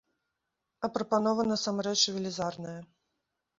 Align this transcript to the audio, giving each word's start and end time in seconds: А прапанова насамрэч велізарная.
А 0.87 0.89
прапанова 0.95 1.45
насамрэч 1.53 1.95
велізарная. 2.17 2.77